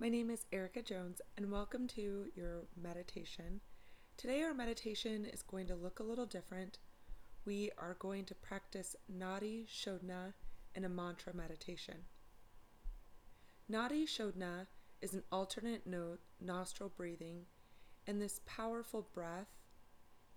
[0.00, 3.60] My name is Erica Jones, and welcome to your meditation.
[4.16, 6.78] Today, our meditation is going to look a little different.
[7.44, 10.32] We are going to practice Nadi Shodhana
[10.74, 11.96] in a mantra meditation.
[13.70, 14.68] Nadi Shodhana
[15.02, 17.44] is an alternate note nostril breathing,
[18.06, 19.50] and this powerful breath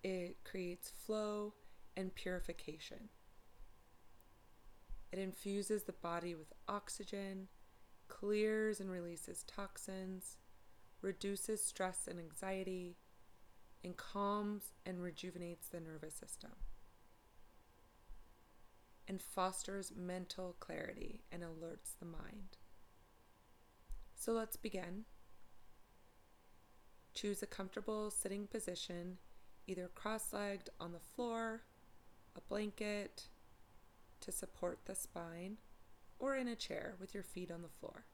[0.03, 1.53] it creates flow
[1.95, 3.07] and purification.
[5.13, 7.47] It infuses the body with oxygen
[8.07, 10.37] clears and releases toxins,
[11.01, 12.97] reduces stress and anxiety,
[13.83, 16.51] and calms and rejuvenates the nervous system,
[19.07, 22.57] and fosters mental clarity and alerts the mind.
[24.15, 25.03] So let's begin.
[27.13, 29.17] Choose a comfortable sitting position,
[29.67, 31.63] either cross legged on the floor,
[32.35, 33.27] a blanket
[34.21, 35.57] to support the spine
[36.23, 38.05] or in a chair with your feet on the floor.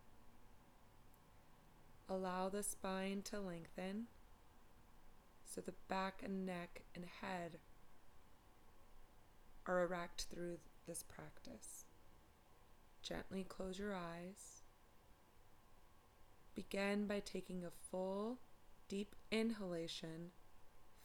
[2.10, 4.08] Allow the spine to lengthen
[5.46, 7.60] so the back and neck and head
[9.68, 11.86] are erect through this practice.
[13.04, 14.64] Gently close your eyes.
[16.56, 18.40] Begin by taking a full,
[18.88, 20.32] deep inhalation,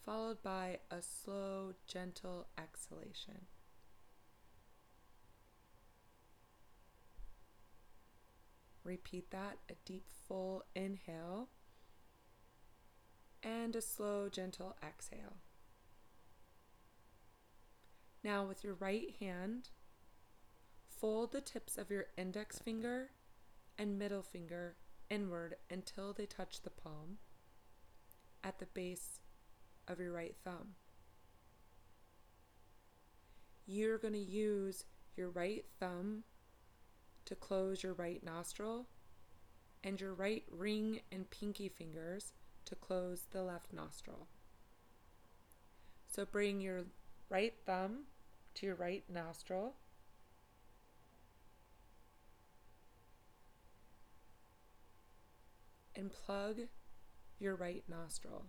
[0.03, 3.45] followed by a slow, gentle exhalation.
[8.85, 11.49] Repeat that a deep, full inhale
[13.41, 15.37] and a slow, gentle exhale.
[18.23, 19.69] Now, with your right hand,
[20.87, 23.09] fold the tips of your index finger
[23.77, 24.75] and middle finger
[25.09, 27.17] inward until they touch the palm
[28.43, 29.19] at the base
[29.87, 30.75] of your right thumb.
[33.65, 34.85] You're going to use
[35.17, 36.23] your right thumb
[37.25, 38.85] to close your right nostril
[39.83, 42.33] and your right ring and pinky fingers
[42.65, 44.27] to close the left nostril.
[46.07, 46.85] So bring your
[47.29, 48.05] right thumb
[48.55, 49.75] to your right nostril.
[55.95, 56.61] And plug
[57.39, 58.45] your right nostril.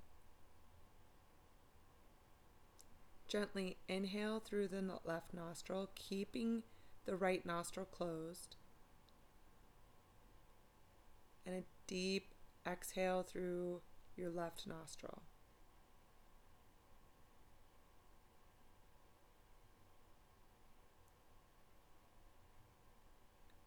[3.28, 6.62] Gently inhale through the left nostril, keeping
[7.04, 8.56] the right nostril closed
[11.46, 12.34] and a deep
[12.66, 13.80] exhale through
[14.16, 15.22] your left nostril.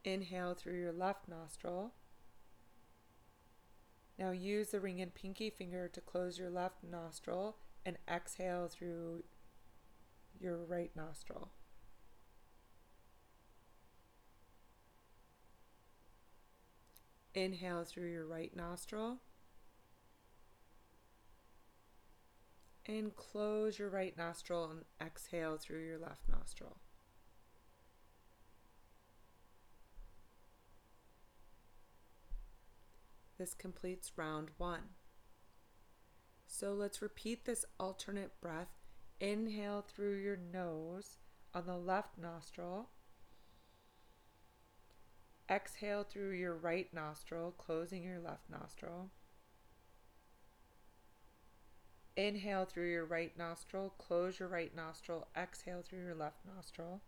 [0.04, 1.94] Inhale through your left nostril.
[4.18, 9.24] Now use the ring and pinky finger to close your left nostril and exhale through
[10.40, 11.52] your right nostril.
[17.34, 19.18] Inhale through your right nostril.
[22.86, 26.78] And close your right nostril and exhale through your left nostril.
[33.38, 34.96] This completes round one.
[36.46, 38.68] So let's repeat this alternate breath.
[39.22, 41.20] Inhale through your nose
[41.54, 42.90] on the left nostril.
[45.50, 49.10] Exhale through your right nostril, closing your left nostril.
[52.16, 57.02] Inhale through your right nostril, close your right nostril, exhale through your left nostril.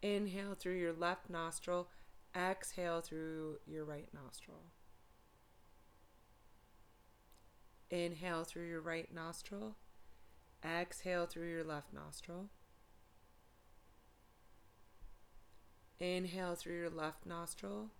[0.00, 1.88] Inhale through your left nostril,
[2.34, 4.62] exhale through your right nostril.
[7.90, 9.76] Inhale through your right nostril,
[10.64, 12.48] exhale through your left nostril.
[16.02, 17.90] Inhale through your left nostril.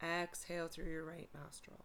[0.00, 1.84] Exhale through your right nostril.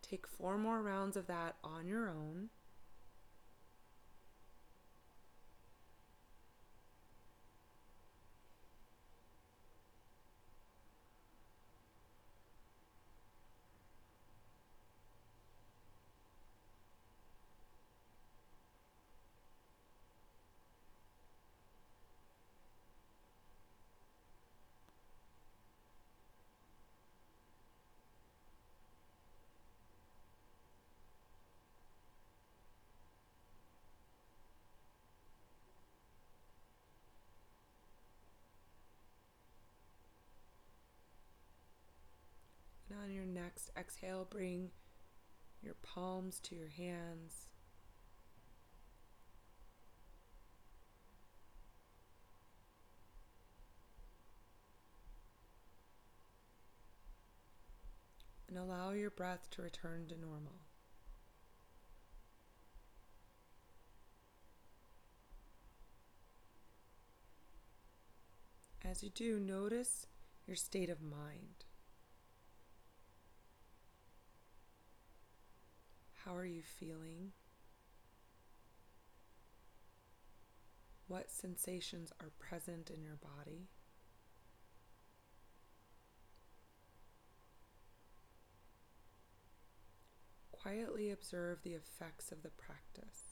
[0.00, 2.48] Take four more rounds of that on your own.
[43.50, 44.70] next Exhale, bring
[45.60, 47.48] your palms to your hands.
[58.48, 60.60] And allow your breath to return to normal.
[68.84, 70.06] As you do, notice
[70.46, 71.64] your state of mind.
[76.30, 77.32] How are you feeling?
[81.08, 83.66] What sensations are present in your body?
[90.52, 93.29] Quietly observe the effects of the practice.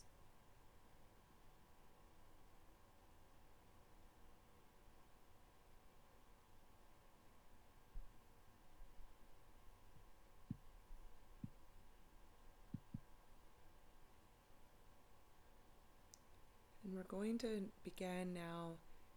[16.88, 18.76] And we're going to begin now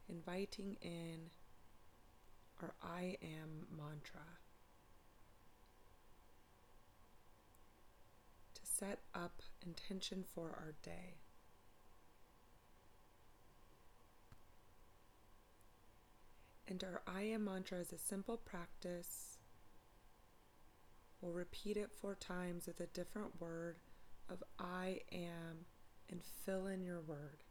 [0.09, 1.29] inviting in
[2.61, 4.19] our I am mantra
[8.55, 11.15] to set up intention for our day.
[16.67, 19.37] And our I am mantra is a simple practice.
[21.21, 23.77] We'll repeat it four times with a different word
[24.27, 25.67] of I am
[26.09, 27.45] and fill in your word.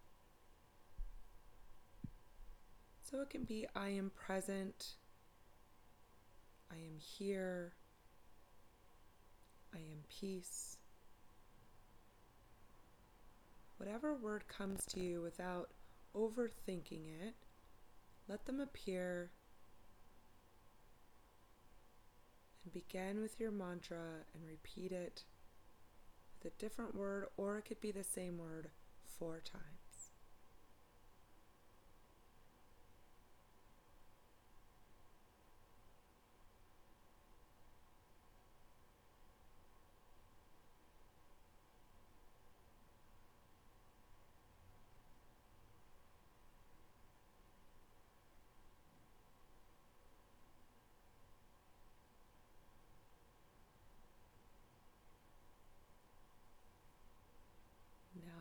[3.11, 4.95] So it can be I am present,
[6.71, 7.73] I am here,
[9.75, 10.77] I am peace.
[13.79, 15.71] Whatever word comes to you without
[16.15, 17.35] overthinking it,
[18.29, 19.31] let them appear
[22.63, 25.25] and begin with your mantra and repeat it
[26.39, 28.69] with a different word, or it could be the same word
[29.19, 29.81] four times.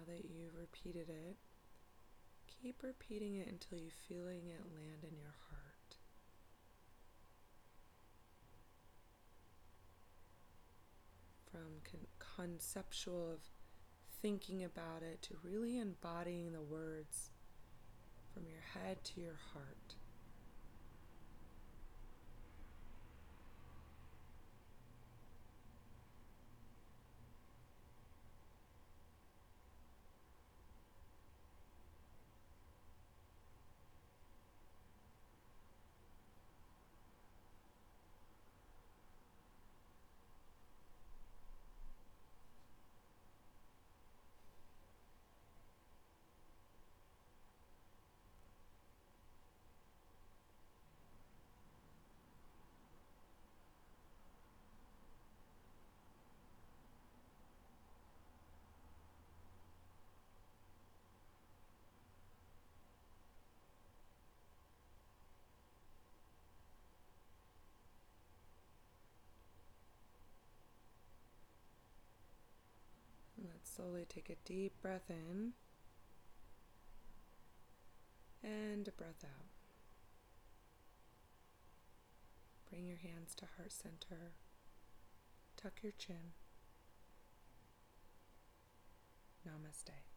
[0.09, 1.37] that you've repeated it,
[2.47, 5.97] keep repeating it until you're feeling it land in your heart.
[11.51, 13.39] From con- conceptual of
[14.21, 17.31] thinking about it to really embodying the words
[18.33, 19.95] from your head to your heart.
[73.41, 75.53] Let's slowly take a deep breath in
[78.43, 79.47] and a breath out.
[82.69, 84.33] Bring your hands to heart center.
[85.55, 86.33] Tuck your chin.
[89.47, 90.08] Namaste.